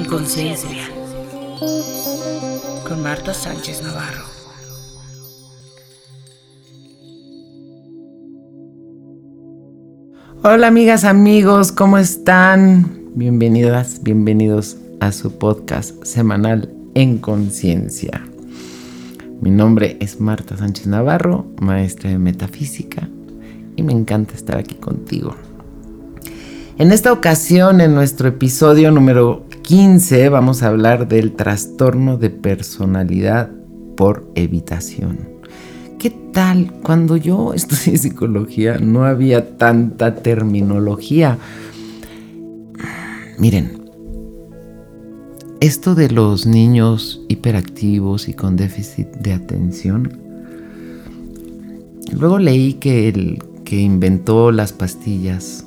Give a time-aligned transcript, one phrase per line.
[0.00, 0.88] en conciencia.
[2.88, 4.24] Con Marta Sánchez Navarro.
[10.42, 13.10] Hola amigas, amigos, ¿cómo están?
[13.14, 18.22] Bienvenidas, bienvenidos a su podcast semanal en conciencia.
[19.42, 23.06] Mi nombre es Marta Sánchez Navarro, maestra de metafísica,
[23.76, 25.36] y me encanta estar aquí contigo.
[26.78, 33.52] En esta ocasión, en nuestro episodio número 15, vamos a hablar del trastorno de personalidad
[33.96, 35.20] por evitación.
[35.96, 36.72] ¿Qué tal?
[36.82, 41.38] Cuando yo estudié psicología no había tanta terminología.
[43.38, 43.80] Miren,
[45.60, 50.18] esto de los niños hiperactivos y con déficit de atención,
[52.10, 55.64] luego leí que el que inventó las pastillas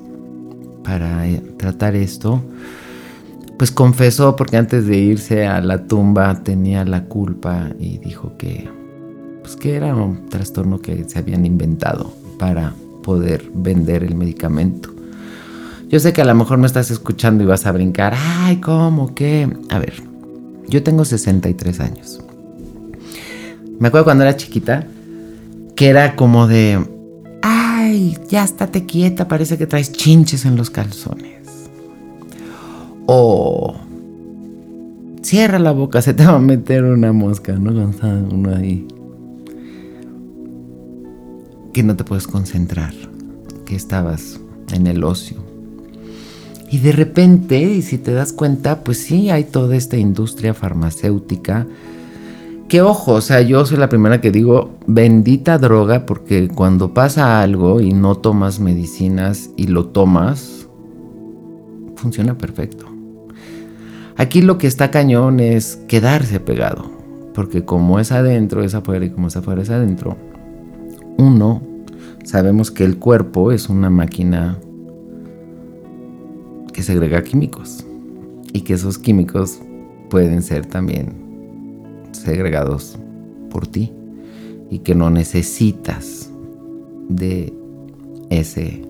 [0.84, 2.44] para eh, tratar esto,
[3.64, 8.70] pues confesó porque antes de irse a la tumba tenía la culpa y dijo que
[9.42, 14.90] pues que era un trastorno que se habían inventado para poder vender el medicamento.
[15.88, 18.14] Yo sé que a lo mejor me estás escuchando y vas a brincar.
[18.18, 19.16] Ay, ¿cómo?
[19.16, 19.48] ¿Qué?
[19.70, 19.94] A ver,
[20.68, 22.20] yo tengo 63 años.
[23.80, 24.86] Me acuerdo cuando era chiquita
[25.78, 26.86] que era como de,
[27.42, 31.43] ay, ya estate quieta, parece que traes chinches en los calzones.
[33.06, 33.76] O
[35.24, 37.72] cierra la boca, se te va a meter una mosca, ¿no?
[38.32, 38.88] uno ahí.
[41.74, 42.94] Que no te puedes concentrar,
[43.66, 44.40] que estabas
[44.72, 45.38] en el ocio.
[46.70, 51.68] Y de repente, y si te das cuenta, pues sí, hay toda esta industria farmacéutica.
[52.68, 57.42] Que ojo, o sea, yo soy la primera que digo, bendita droga, porque cuando pasa
[57.42, 60.68] algo y no tomas medicinas y lo tomas,
[61.96, 62.93] funciona perfecto.
[64.16, 66.90] Aquí lo que está cañón es quedarse pegado,
[67.34, 70.18] porque como es adentro, es afuera y como es afuera, es adentro.
[71.18, 71.62] Uno,
[72.24, 74.60] sabemos que el cuerpo es una máquina
[76.74, 77.86] que segrega químicos
[78.52, 79.60] y que esos químicos
[80.10, 81.14] pueden ser también
[82.12, 82.98] segregados
[83.50, 83.92] por ti
[84.70, 86.32] y que no necesitas
[87.10, 87.54] de
[88.30, 88.82] ese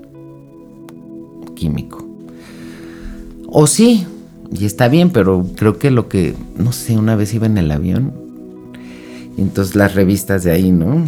[1.55, 2.05] químico.
[3.47, 4.05] O sí,
[4.51, 7.71] y está bien, pero creo que lo que, no sé, una vez iba en el
[7.71, 8.13] avión
[9.37, 11.05] y entonces las revistas de ahí, ¿no?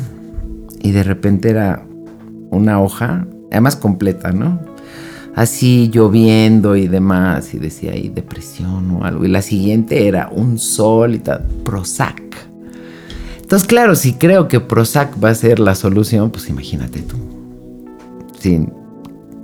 [0.81, 1.85] Y de repente era
[2.51, 4.59] una hoja, además completa, ¿no?
[5.35, 9.25] así lloviendo y demás, y decía ahí depresión o algo.
[9.25, 12.24] Y la siguiente era un sol y tal, Prozac.
[13.41, 17.18] Entonces, claro, si creo que Prozac va a ser la solución, pues imagínate tú.
[18.40, 18.72] Sin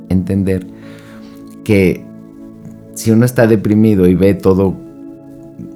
[0.10, 0.66] entender
[1.64, 2.04] que
[2.94, 4.76] si uno está deprimido y ve todo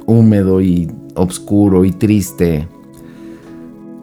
[0.06, 2.68] húmedo y oscuro y triste,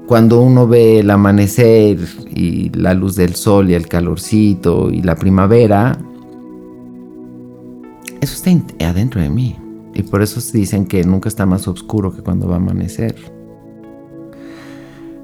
[0.06, 1.98] cuando uno ve el amanecer
[2.34, 5.98] y la luz del sol y el calorcito y la primavera,
[8.20, 8.50] eso está
[8.86, 9.56] adentro de mí.
[9.94, 13.14] Y por eso dicen que nunca está más oscuro que cuando va a amanecer.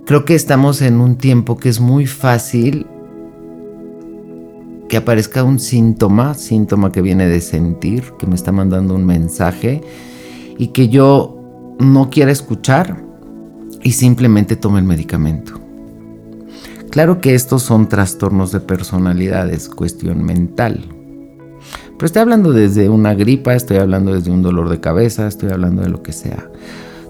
[0.04, 2.86] Creo que estamos en un tiempo que es muy fácil
[4.88, 9.82] que aparezca un síntoma, síntoma que viene de sentir, que me está mandando un mensaje
[10.56, 13.04] y que yo no quiera escuchar
[13.82, 15.60] y simplemente toma el medicamento.
[16.90, 20.86] Claro que estos son trastornos de personalidad, es cuestión mental.
[21.98, 25.82] Pero estoy hablando desde una gripa, estoy hablando desde un dolor de cabeza, estoy hablando
[25.82, 26.50] de lo que sea.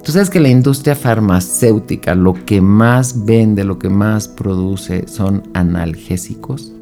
[0.05, 5.43] Tú sabes que la industria farmacéutica lo que más vende, lo que más produce son
[5.55, 6.72] analgésicos.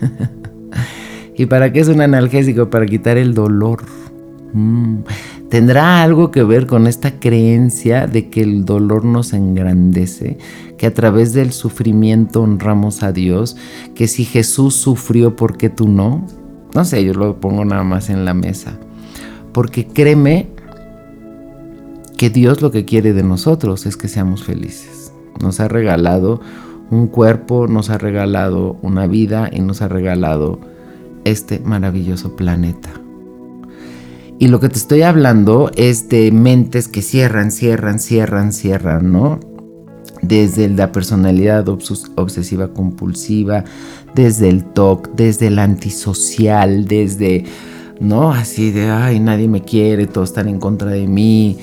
[1.36, 2.70] ¿Y para qué es un analgésico?
[2.70, 3.82] Para quitar el dolor.
[4.52, 5.00] Mm.
[5.50, 10.38] ¿Tendrá algo que ver con esta creencia de que el dolor nos engrandece?
[10.76, 13.56] Que a través del sufrimiento honramos a Dios?
[13.94, 16.26] Que si Jesús sufrió, ¿por qué tú no?
[16.74, 18.78] No sé, yo lo pongo nada más en la mesa.
[19.52, 20.48] Porque créeme
[22.16, 25.12] que Dios lo que quiere de nosotros es que seamos felices.
[25.40, 26.40] Nos ha regalado
[26.90, 30.60] un cuerpo, nos ha regalado una vida y nos ha regalado
[31.24, 32.90] este maravilloso planeta.
[34.38, 39.40] Y lo que te estoy hablando es de mentes que cierran, cierran, cierran, cierran, ¿no?
[40.20, 43.64] Desde la personalidad obsesiva compulsiva,
[44.14, 47.44] desde el TOC, desde el antisocial, desde,
[47.98, 48.30] ¿no?
[48.30, 51.56] Así de, ay, nadie me quiere, todos están en contra de mí.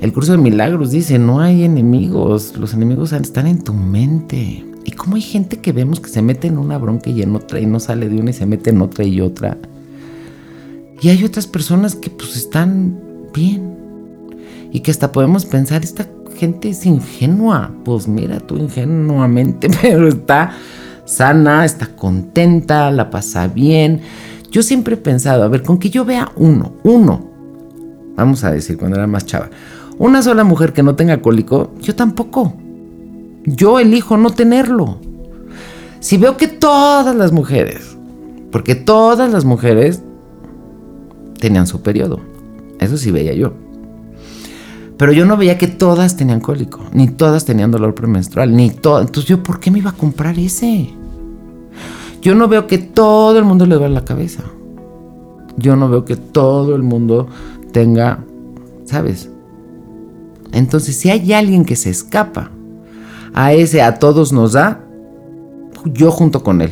[0.00, 4.64] El curso de milagros dice, no hay enemigos, los enemigos están en tu mente.
[4.84, 7.60] Y como hay gente que vemos que se mete en una bronca y en otra
[7.60, 9.58] y no sale de una y se mete en otra y otra.
[11.00, 12.98] Y hay otras personas que pues están
[13.34, 13.74] bien.
[14.70, 16.06] Y que hasta podemos pensar, esta
[16.36, 17.74] gente es ingenua.
[17.84, 20.52] Pues mira tú ingenuamente, pero está
[21.06, 24.00] sana, está contenta, la pasa bien.
[24.50, 27.30] Yo siempre he pensado, a ver, con que yo vea uno, uno,
[28.16, 29.50] vamos a decir, cuando era más chava,
[29.98, 32.54] una sola mujer que no tenga cólico, yo tampoco.
[33.44, 34.98] Yo elijo no tenerlo.
[36.00, 37.96] Si veo que todas las mujeres,
[38.50, 40.02] porque todas las mujeres
[41.38, 42.20] tenían su periodo,
[42.78, 43.52] eso sí veía yo.
[44.98, 49.00] Pero yo no veía que todas tenían cólico, ni todas tenían dolor premenstrual, ni todo.
[49.00, 50.90] Entonces ¿por qué me iba a comprar ese?
[52.20, 54.42] Yo no veo que todo el mundo le duele la cabeza.
[55.56, 57.28] Yo no veo que todo el mundo
[57.72, 58.24] tenga,
[58.84, 59.30] ¿sabes?
[60.56, 62.50] Entonces, si hay alguien que se escapa
[63.34, 64.80] a ese a todos nos da,
[65.84, 66.70] yo junto con él.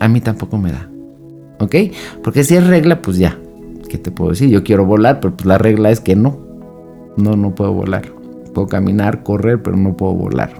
[0.00, 0.88] A mí tampoco me da.
[1.58, 1.76] ¿Ok?
[2.24, 3.38] Porque si es regla, pues ya.
[3.90, 4.48] ¿Qué te puedo decir?
[4.48, 6.38] Yo quiero volar, pero pues la regla es que no.
[7.18, 8.10] No, no puedo volar.
[8.54, 10.54] Puedo caminar, correr, pero no puedo volar.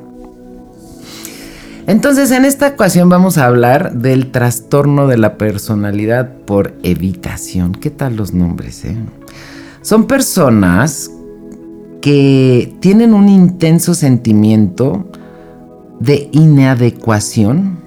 [1.87, 7.73] Entonces, en esta ocasión vamos a hablar del trastorno de la personalidad por evitación.
[7.73, 8.85] ¿Qué tal los nombres?
[8.85, 8.99] Eh?
[9.81, 11.11] Son personas
[12.01, 15.07] que tienen un intenso sentimiento
[15.99, 17.79] de inadecuación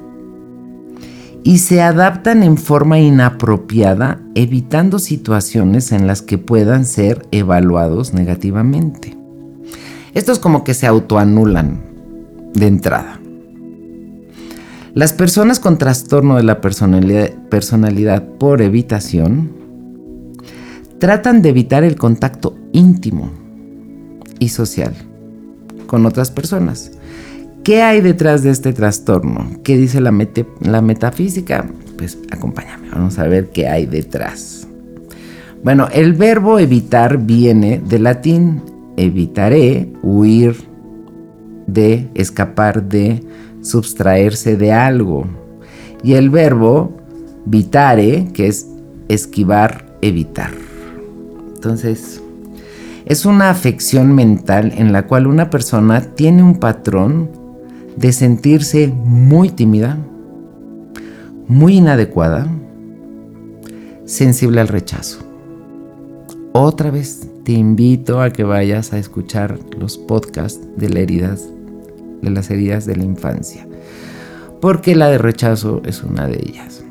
[1.43, 9.17] y se adaptan en forma inapropiada, evitando situaciones en las que puedan ser evaluados negativamente.
[10.13, 11.81] Estos como que se autoanulan
[12.53, 13.19] de entrada.
[14.93, 19.51] Las personas con trastorno de la personalidad, personalidad por evitación
[20.99, 23.42] tratan de evitar el contacto íntimo
[24.49, 24.93] social
[25.87, 26.91] con otras personas.
[27.63, 29.59] ¿Qué hay detrás de este trastorno?
[29.63, 30.13] ¿Qué dice la,
[30.61, 31.65] la metafísica?
[31.97, 34.67] Pues acompáñame, vamos a ver qué hay detrás.
[35.63, 38.61] Bueno, el verbo evitar viene del latín
[38.97, 40.55] evitaré, huir
[41.67, 43.23] de, escapar de,
[43.61, 45.25] subtraerse de algo.
[46.03, 46.97] Y el verbo
[47.45, 48.67] vitare, que es
[49.07, 50.51] esquivar, evitar.
[51.55, 52.21] Entonces,
[53.05, 57.29] es una afección mental en la cual una persona tiene un patrón
[57.95, 59.97] de sentirse muy tímida,
[61.47, 62.47] muy inadecuada,
[64.05, 65.19] sensible al rechazo.
[66.53, 71.49] Otra vez te invito a que vayas a escuchar los podcasts de las heridas,
[72.21, 73.67] de las heridas de la infancia,
[74.61, 76.83] porque la de rechazo es una de ellas.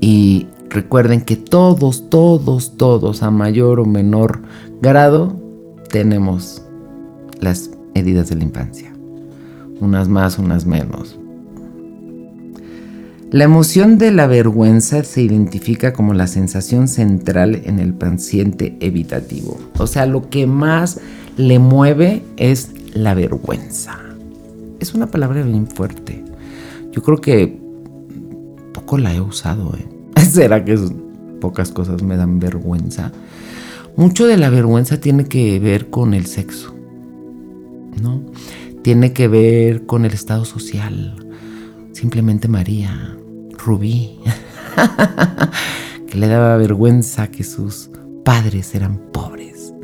[0.00, 4.42] Y recuerden que todos, todos, todos, a mayor o menor
[4.80, 5.36] grado,
[5.90, 6.62] tenemos
[7.40, 8.96] las heridas de la infancia
[9.80, 11.18] unas más, unas menos.
[13.30, 19.58] La emoción de la vergüenza se identifica como la sensación central en el paciente evitativo.
[19.78, 21.00] O sea, lo que más
[21.36, 23.98] le mueve es la vergüenza.
[24.78, 26.24] Es una palabra bien fuerte.
[26.92, 27.58] Yo creo que
[28.72, 29.74] poco la he usado.
[29.76, 30.20] ¿eh?
[30.20, 30.78] ¿Será que
[31.40, 33.12] pocas cosas me dan vergüenza?
[33.96, 36.74] Mucho de la vergüenza tiene que ver con el sexo.
[38.02, 38.22] ¿No?
[38.86, 41.16] tiene que ver con el estado social.
[41.90, 43.18] Simplemente María,
[43.58, 44.20] Rubí,
[46.06, 47.90] que le daba vergüenza que sus
[48.24, 49.74] padres eran pobres,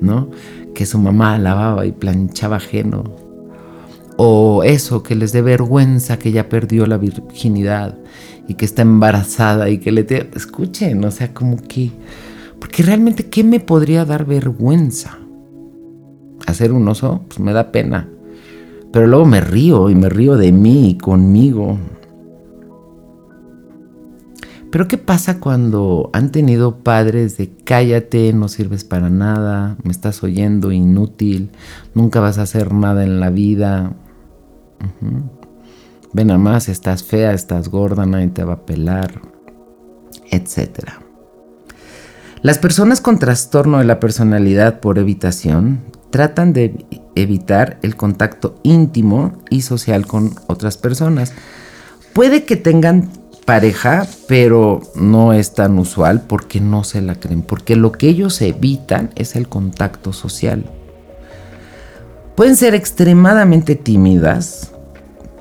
[0.00, 0.28] ¿no?
[0.74, 3.04] Que su mamá lavaba y planchaba ajeno.
[4.16, 7.96] O eso, que les dé vergüenza que ya perdió la virginidad
[8.48, 10.02] y que está embarazada y que le...
[10.02, 10.28] Te...
[10.34, 11.92] Escuchen, o sea, como que...
[12.58, 15.18] Porque realmente, ¿qué me podría dar vergüenza?
[16.46, 17.22] ¿Hacer un oso?
[17.28, 18.08] Pues me da pena.
[18.92, 21.78] Pero luego me río y me río de mí y conmigo.
[24.70, 30.22] Pero ¿qué pasa cuando han tenido padres de cállate, no sirves para nada, me estás
[30.22, 31.50] oyendo, inútil,
[31.94, 33.94] nunca vas a hacer nada en la vida?
[36.12, 39.22] Ven a más, estás fea, estás gorda, nadie te va a pelar,
[40.30, 41.07] etc.
[42.40, 45.80] Las personas con trastorno de la personalidad por evitación
[46.10, 51.32] tratan de evitar el contacto íntimo y social con otras personas.
[52.12, 53.10] Puede que tengan
[53.44, 58.40] pareja, pero no es tan usual porque no se la creen, porque lo que ellos
[58.40, 60.64] evitan es el contacto social.
[62.36, 64.70] Pueden ser extremadamente tímidas,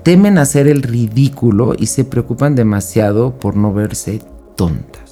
[0.01, 4.19] temen hacer el ridículo y se preocupan demasiado por no verse
[4.55, 5.06] tontas.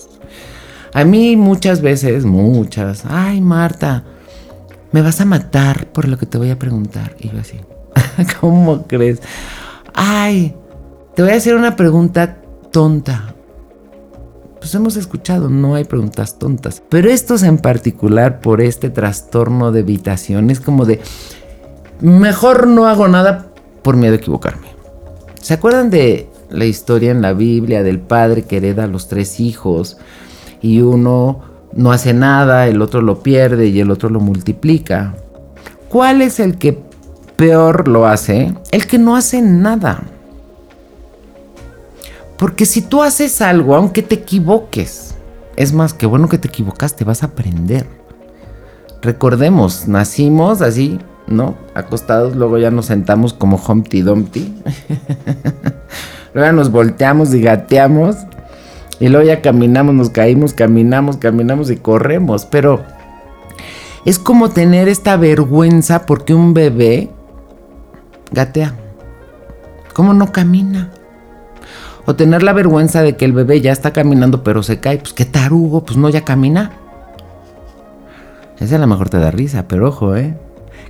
[0.95, 4.05] A mí muchas veces, muchas, ay Marta,
[4.93, 7.17] me vas a matar por lo que te voy a preguntar.
[7.19, 7.59] Y yo así,
[8.39, 9.19] ¿cómo crees?
[9.93, 10.55] Ay,
[11.13, 12.37] te voy a hacer una pregunta
[12.71, 13.35] tonta.
[14.61, 16.81] Pues hemos escuchado, no hay preguntas tontas.
[16.87, 21.01] Pero estos en particular por este trastorno de evitación es como de,
[21.99, 23.47] mejor no hago nada
[23.83, 24.69] por miedo a equivocarme.
[25.41, 29.41] ¿Se acuerdan de la historia en la Biblia del padre que hereda a los tres
[29.41, 29.97] hijos
[30.65, 31.41] y uno
[31.73, 35.13] no hace nada, el otro lo pierde y el otro lo multiplica?
[35.89, 36.81] ¿Cuál es el que
[37.35, 38.51] peor lo hace?
[38.71, 40.01] El que no hace nada.
[42.37, 45.13] Porque si tú haces algo, aunque te equivoques,
[45.55, 47.85] es más que bueno que te equivocaste, vas a aprender.
[49.03, 51.55] Recordemos, nacimos así, ¿no?
[51.75, 54.51] Acostados, luego ya nos sentamos como Humpty Dumpty.
[56.33, 58.15] luego nos volteamos y gateamos.
[58.99, 62.45] Y luego ya caminamos, nos caímos, caminamos, caminamos y corremos.
[62.45, 62.83] Pero
[64.05, 67.09] es como tener esta vergüenza porque un bebé
[68.31, 68.75] gatea.
[69.93, 70.91] ¿Cómo no camina?
[72.05, 74.99] O tener la vergüenza de que el bebé ya está caminando pero se cae.
[74.99, 76.73] Pues qué tarugo, pues no ya camina.
[78.59, 80.37] Esa a lo mejor te da risa, pero ojo, ¿eh?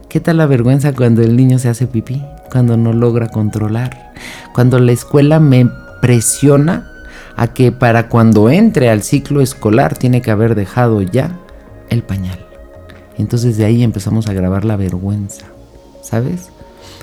[0.09, 2.23] ¿Qué tal la vergüenza cuando el niño se hace pipí?
[2.51, 4.13] Cuando no logra controlar.
[4.53, 5.67] Cuando la escuela me
[6.01, 6.91] presiona
[7.35, 11.39] a que para cuando entre al ciclo escolar tiene que haber dejado ya
[11.89, 12.45] el pañal.
[13.17, 15.45] Entonces de ahí empezamos a grabar la vergüenza,
[16.01, 16.49] ¿sabes?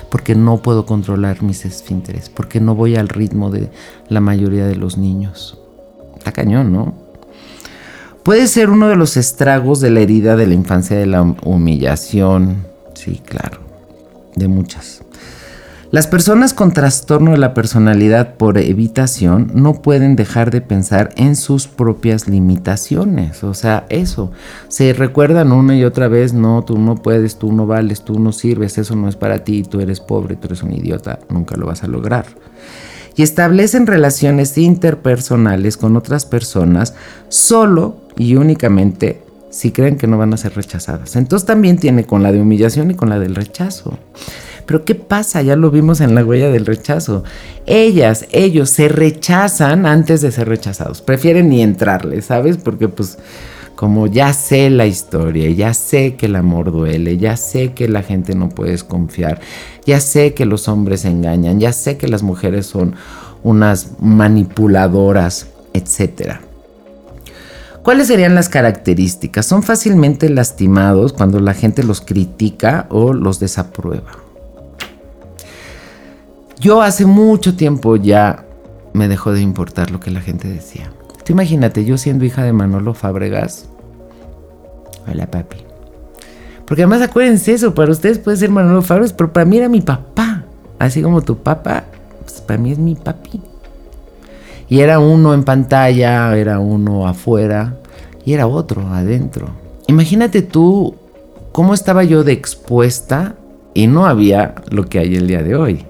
[0.09, 3.69] Porque no puedo controlar mis esfínteres, porque no voy al ritmo de
[4.09, 5.59] la mayoría de los niños.
[6.17, 6.93] Está cañón, ¿no?
[8.23, 12.65] Puede ser uno de los estragos de la herida de la infancia de la humillación.
[12.93, 13.59] Sí, claro,
[14.35, 15.03] de muchas.
[15.93, 21.35] Las personas con trastorno de la personalidad por evitación no pueden dejar de pensar en
[21.35, 23.43] sus propias limitaciones.
[23.43, 24.31] O sea, eso.
[24.69, 28.31] Se recuerdan una y otra vez, no, tú no puedes, tú no vales, tú no
[28.31, 31.67] sirves, eso no es para ti, tú eres pobre, tú eres un idiota, nunca lo
[31.67, 32.25] vas a lograr.
[33.15, 36.95] Y establecen relaciones interpersonales con otras personas
[37.29, 39.21] solo y únicamente
[39.51, 41.15] si creen que no van a ser rechazadas.
[41.15, 43.99] Entonces también tiene con la de humillación y con la del rechazo.
[44.65, 45.41] Pero ¿qué pasa?
[45.41, 47.23] Ya lo vimos en la huella del rechazo.
[47.65, 51.01] Ellas, ellos se rechazan antes de ser rechazados.
[51.01, 52.57] Prefieren ni entrarle, ¿sabes?
[52.57, 53.17] Porque pues
[53.75, 58.03] como ya sé la historia, ya sé que el amor duele, ya sé que la
[58.03, 59.41] gente no puedes confiar,
[59.85, 62.95] ya sé que los hombres engañan, ya sé que las mujeres son
[63.43, 66.41] unas manipuladoras, etcétera.
[67.83, 69.45] ¿Cuáles serían las características?
[69.45, 74.22] Son fácilmente lastimados cuando la gente los critica o los desaprueba.
[76.63, 78.45] Yo hace mucho tiempo ya
[78.93, 80.93] me dejó de importar lo que la gente decía.
[81.25, 83.67] Tú imagínate, yo siendo hija de Manolo Fábregas.
[85.05, 85.57] Hola, papi.
[86.65, 89.81] Porque además acuérdense eso, para ustedes puede ser Manolo Fábregas, pero para mí era mi
[89.81, 90.45] papá.
[90.79, 91.83] Así como tu papá,
[92.21, 93.41] pues para mí es mi papi.
[94.69, 97.75] Y era uno en pantalla, era uno afuera
[98.23, 99.49] y era otro adentro.
[99.87, 100.95] Imagínate tú
[101.51, 103.35] cómo estaba yo de expuesta
[103.73, 105.87] y no había lo que hay el día de hoy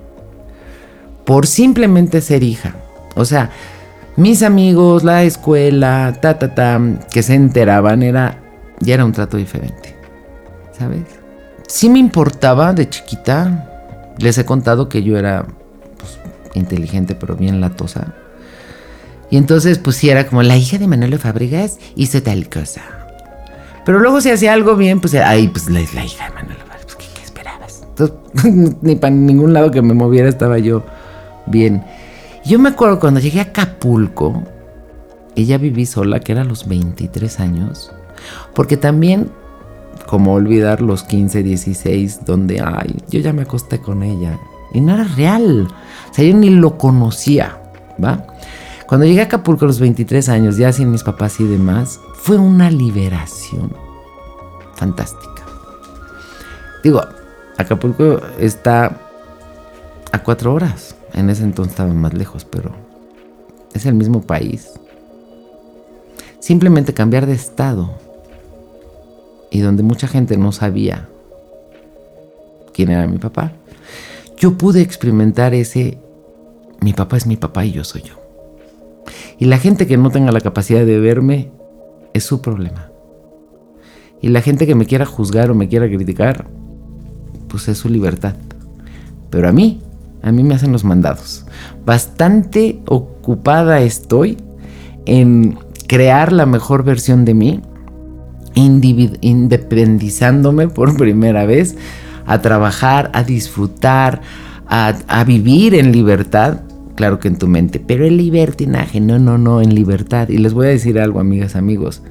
[1.25, 2.75] por simplemente ser hija.
[3.15, 3.51] O sea,
[4.15, 6.79] mis amigos, la escuela, ta, ta, ta,
[7.11, 8.39] que se enteraban, era,
[8.79, 9.95] ya era un trato diferente.
[10.77, 11.03] ¿Sabes?
[11.67, 13.69] Sí me importaba de chiquita.
[14.19, 15.45] Les he contado que yo era
[15.97, 16.19] pues,
[16.53, 18.13] inteligente, pero bien latosa.
[19.31, 22.81] Y entonces, pues sí, era como la hija de Manuel Fábregas hizo tal cosa.
[23.85, 26.95] Pero luego si hacía algo bien, pues, ay, pues la, hija de Manuel Fábregas, pues,
[26.97, 27.81] ¿qué, ¿qué, esperabas?
[27.89, 30.83] Entonces, ni para ningún lado que me moviera estaba yo
[31.45, 31.83] bien.
[32.45, 34.43] Yo me acuerdo cuando llegué a Acapulco,
[35.35, 37.91] ella viví sola, que era a los 23 años,
[38.53, 39.31] porque también,
[40.07, 44.37] como olvidar los 15, 16, donde, ay, yo ya me acosté con ella,
[44.73, 45.67] y no era real,
[46.11, 47.57] o sea, yo ni lo conocía,
[48.03, 48.25] ¿va?
[48.87, 52.37] Cuando llegué a Acapulco a los 23 años, ya sin mis papás y demás, fue
[52.37, 53.71] una liberación
[54.75, 55.43] fantástica.
[56.83, 57.01] Digo,
[57.57, 58.97] Acapulco está
[60.11, 60.95] a cuatro horas.
[61.13, 62.71] En ese entonces estaba más lejos, pero
[63.73, 64.71] es el mismo país.
[66.39, 67.91] Simplemente cambiar de estado
[69.51, 71.07] y donde mucha gente no sabía
[72.73, 73.53] quién era mi papá,
[74.37, 75.99] yo pude experimentar ese,
[76.81, 78.15] mi papá es mi papá y yo soy yo.
[79.37, 81.51] Y la gente que no tenga la capacidad de verme
[82.13, 82.89] es su problema.
[84.21, 86.47] Y la gente que me quiera juzgar o me quiera criticar,
[87.47, 88.35] pues es su libertad.
[89.29, 89.81] Pero a mí
[90.23, 91.45] a mí me hacen los mandados.
[91.85, 94.37] Bastante ocupada estoy
[95.05, 97.61] en crear la mejor versión de mí,
[98.55, 101.75] independizándome por primera vez,
[102.25, 104.21] a trabajar, a disfrutar,
[104.65, 106.61] a, vivir en libertad,
[106.95, 110.29] claro que en tu mente, pero el libertinaje, no, no, no, en libertad.
[110.29, 112.01] Y les voy a decir algo, amigas, amigos.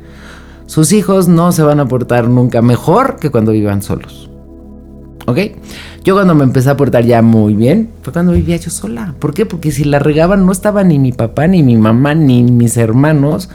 [0.67, 4.32] Sus hijos no se van a portar nunca mejor que cuando vivan solos.
[5.27, 5.39] ¿Ok?
[6.05, 9.15] Yo cuando me empecé a portar ya muy bien fue cuando vivía yo sola.
[9.19, 9.47] ¿Por qué?
[9.47, 13.49] Porque si la regaban no estaba ni mi papá, ni mi mamá, ni mis hermanos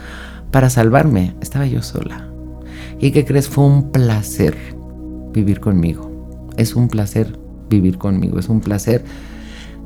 [0.50, 1.34] para salvarme.
[1.40, 2.28] Estaba yo sola.
[3.00, 3.48] ¿Y qué crees?
[3.48, 4.56] Fue un placer
[5.32, 6.10] vivir conmigo.
[6.56, 8.38] Es un placer vivir conmigo.
[8.38, 9.04] Es un placer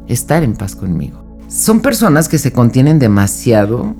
[0.08, 1.22] estar en paz conmigo.
[1.48, 3.94] Son personas que se contienen demasiado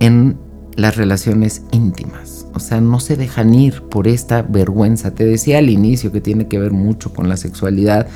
[0.00, 0.36] en
[0.74, 2.35] las relaciones íntimas.
[2.56, 5.12] O sea, no se dejan ir por esta vergüenza.
[5.12, 8.08] Te decía al inicio que tiene que ver mucho con la sexualidad,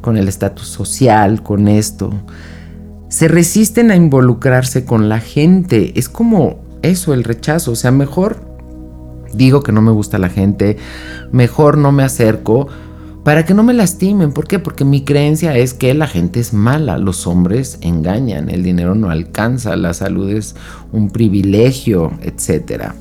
[0.00, 2.12] con el estatus social, con esto.
[3.08, 5.98] Se resisten a involucrarse con la gente.
[5.98, 7.72] Es como eso, el rechazo.
[7.72, 8.44] O sea, mejor
[9.32, 10.76] digo que no me gusta la gente,
[11.30, 12.68] mejor no me acerco
[13.24, 14.32] para que no me lastimen.
[14.32, 14.58] ¿Por qué?
[14.58, 19.10] Porque mi creencia es que la gente es mala, los hombres engañan, el dinero no
[19.10, 20.54] alcanza, la salud es
[20.92, 22.92] un privilegio, etc.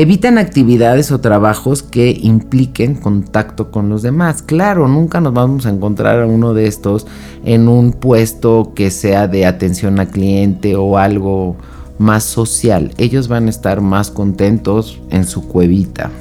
[0.00, 4.42] Evitan actividades o trabajos que impliquen contacto con los demás.
[4.42, 7.08] Claro, nunca nos vamos a encontrar a uno de estos
[7.44, 11.56] en un puesto que sea de atención a cliente o algo
[11.98, 12.92] más social.
[12.96, 16.12] Ellos van a estar más contentos en su cuevita.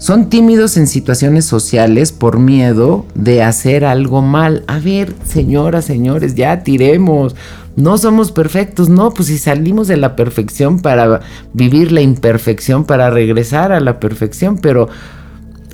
[0.00, 4.64] Son tímidos en situaciones sociales por miedo de hacer algo mal.
[4.66, 7.36] A ver, señoras, señores, ya tiremos.
[7.76, 11.20] No somos perfectos, no, pues si salimos de la perfección para
[11.52, 14.88] vivir la imperfección, para regresar a la perfección, pero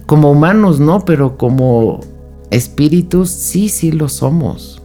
[0.07, 2.01] como humanos no, pero como
[2.51, 4.83] espíritus sí, sí lo somos.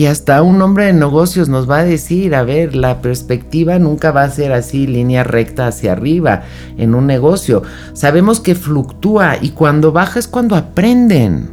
[0.00, 4.12] Y hasta un hombre de negocios nos va a decir, a ver, la perspectiva nunca
[4.12, 6.44] va a ser así, línea recta hacia arriba
[6.78, 7.64] en un negocio.
[7.92, 11.50] Sabemos que fluctúa y cuando baja es cuando aprenden.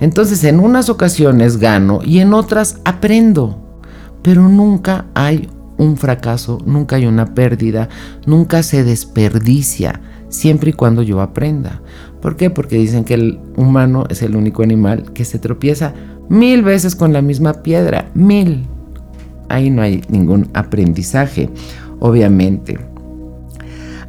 [0.00, 3.58] Entonces en unas ocasiones gano y en otras aprendo.
[4.22, 7.90] Pero nunca hay un fracaso, nunca hay una pérdida,
[8.24, 11.82] nunca se desperdicia, siempre y cuando yo aprenda.
[12.22, 12.48] ¿Por qué?
[12.48, 15.92] Porque dicen que el humano es el único animal que se tropieza
[16.30, 18.66] mil veces con la misma piedra, mil.
[19.50, 21.50] Ahí no hay ningún aprendizaje,
[21.98, 22.78] obviamente.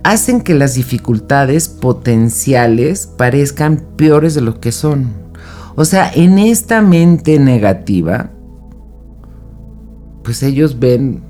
[0.03, 5.09] Hacen que las dificultades potenciales parezcan peores de lo que son.
[5.75, 8.29] O sea, en esta mente negativa,
[10.23, 11.21] pues ellos ven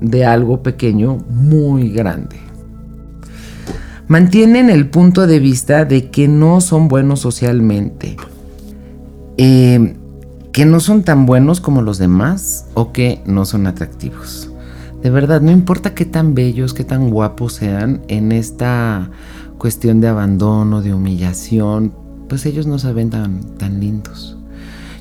[0.00, 2.36] de algo pequeño muy grande.
[4.08, 8.16] Mantienen el punto de vista de que no son buenos socialmente.
[9.36, 9.94] Eh,
[10.52, 14.50] que no son tan buenos como los demás o que no son atractivos.
[15.02, 19.10] De verdad, no importa qué tan bellos, qué tan guapos sean en esta
[19.58, 21.94] cuestión de abandono, de humillación,
[22.28, 24.36] pues ellos no se tan, tan lindos.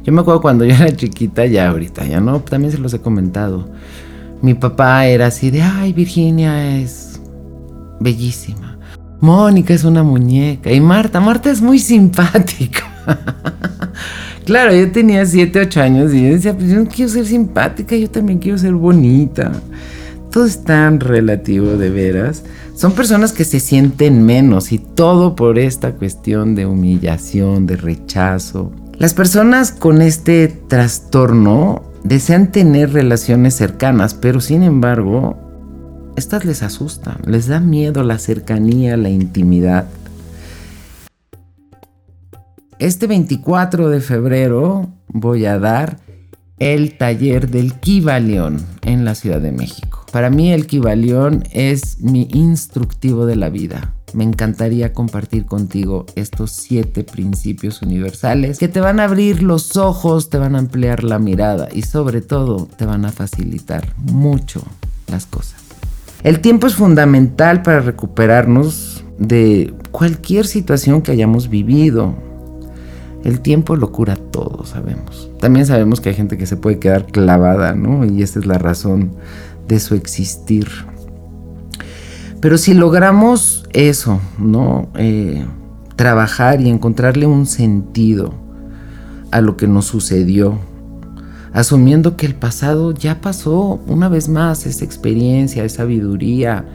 [0.03, 2.99] Yo me acuerdo cuando yo era chiquita, ya ahorita, ya no, también se los he
[2.99, 3.69] comentado.
[4.41, 7.19] Mi papá era así de, ay, Virginia es
[7.99, 8.77] bellísima.
[9.19, 10.71] Mónica es una muñeca.
[10.71, 12.85] Y Marta, Marta es muy simpática.
[14.49, 17.95] Claro, yo tenía 7, 8 años y yo decía, pues yo no quiero ser simpática,
[17.95, 19.51] yo también quiero ser bonita.
[20.31, 22.41] Todo es tan relativo de veras.
[22.73, 28.71] Son personas que se sienten menos y todo por esta cuestión de humillación, de rechazo.
[28.97, 35.37] Las personas con este trastorno desean tener relaciones cercanas, pero sin embargo,
[36.15, 39.85] estas les asustan, les da miedo la cercanía, la intimidad.
[42.79, 45.99] Este 24 de febrero voy a dar
[46.59, 50.05] el taller del Kibalión en la Ciudad de México.
[50.13, 53.95] Para mí el Kibalión es mi instructivo de la vida.
[54.13, 60.29] Me encantaría compartir contigo estos siete principios universales que te van a abrir los ojos,
[60.29, 64.63] te van a ampliar la mirada y sobre todo te van a facilitar mucho
[65.07, 65.59] las cosas.
[66.23, 72.28] El tiempo es fundamental para recuperarnos de cualquier situación que hayamos vivido,
[73.23, 75.29] el tiempo lo cura todo, sabemos.
[75.39, 78.05] También sabemos que hay gente que se puede quedar clavada, ¿no?
[78.05, 79.11] Y esa es la razón
[79.67, 80.67] de su existir.
[82.39, 84.89] Pero si logramos eso, ¿no?
[84.95, 85.45] Eh,
[85.95, 88.33] trabajar y encontrarle un sentido
[89.31, 90.57] a lo que nos sucedió,
[91.51, 96.65] asumiendo que el pasado ya pasó una vez más, esa experiencia, esa sabiduría.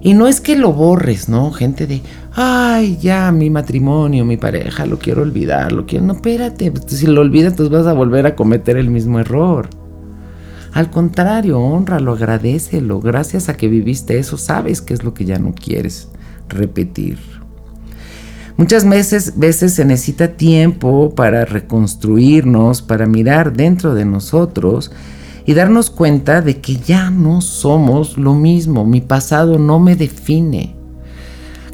[0.00, 1.52] Y no es que lo borres, ¿no?
[1.52, 2.02] Gente de,
[2.36, 6.04] ay, ya, mi matrimonio, mi pareja, lo quiero olvidar, lo quiero.
[6.04, 9.68] No, espérate, si lo olvidas, pues vas a volver a cometer el mismo error.
[10.74, 13.00] Al contrario, honralo, agradecelo.
[13.00, 16.10] Gracias a que viviste eso, sabes qué es lo que ya no quieres
[16.50, 17.18] repetir.
[18.58, 24.92] Muchas veces, veces se necesita tiempo para reconstruirnos, para mirar dentro de nosotros
[25.46, 28.84] y darnos cuenta de que ya no somos lo mismo.
[28.84, 30.75] Mi pasado no me define.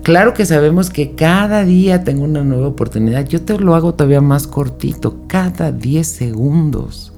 [0.02, 3.24] Claro que sabemos que cada día tengo una nueva oportunidad.
[3.24, 7.12] Yo te lo hago todavía más cortito, cada 10 segundos.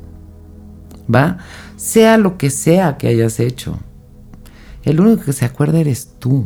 [1.12, 1.38] ¿Va?
[1.76, 3.78] Sea lo que sea que hayas hecho.
[4.82, 6.44] El único que se acuerda eres tú.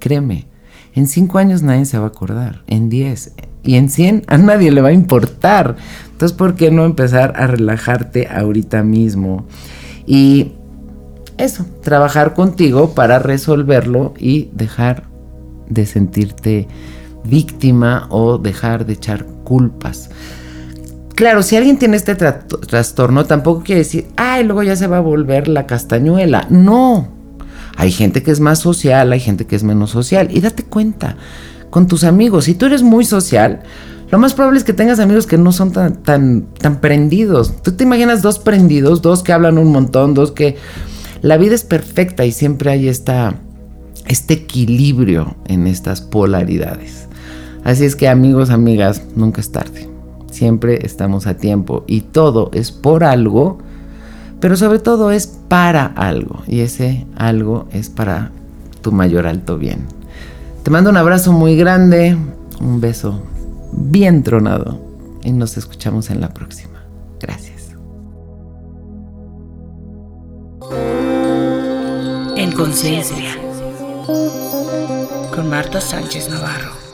[0.00, 0.48] Créeme.
[0.94, 2.62] En 5 años nadie se va a acordar.
[2.66, 3.34] En 10.
[3.62, 5.76] Y en 100 a nadie le va a importar.
[6.10, 9.46] Entonces, ¿por qué no empezar a relajarte ahorita mismo?
[10.06, 10.54] Y
[11.38, 15.11] eso, trabajar contigo para resolverlo y dejar
[15.72, 16.68] de sentirte
[17.24, 20.10] víctima o dejar de echar culpas.
[21.14, 25.00] Claro, si alguien tiene este trastorno, tampoco quiere decir, ay, luego ya se va a
[25.00, 26.46] volver la castañuela.
[26.48, 27.08] No.
[27.76, 30.28] Hay gente que es más social, hay gente que es menos social.
[30.30, 31.16] Y date cuenta,
[31.70, 33.62] con tus amigos, si tú eres muy social,
[34.10, 37.62] lo más probable es que tengas amigos que no son tan, tan, tan prendidos.
[37.62, 40.56] Tú te imaginas dos prendidos, dos que hablan un montón, dos que...
[41.22, 43.36] La vida es perfecta y siempre hay esta
[44.12, 47.08] este equilibrio en estas polaridades.
[47.64, 49.88] Así es que amigos, amigas, nunca es tarde.
[50.30, 53.58] Siempre estamos a tiempo y todo es por algo,
[54.38, 56.42] pero sobre todo es para algo.
[56.46, 58.30] Y ese algo es para
[58.82, 59.86] tu mayor alto bien.
[60.62, 62.16] Te mando un abrazo muy grande,
[62.60, 63.22] un beso
[63.72, 64.78] bien tronado
[65.24, 66.84] y nos escuchamos en la próxima.
[67.18, 67.70] Gracias.
[72.36, 73.51] En conciencia
[75.34, 76.91] con Marta Sánchez Navarro.